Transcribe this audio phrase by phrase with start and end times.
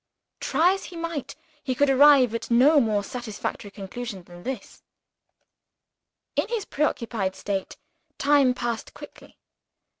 [0.39, 4.81] Try as he might, he could arrive at no more satisfactory conclusion than this.
[6.35, 7.77] In his preoccupied state,
[8.17, 9.37] time passed quickly.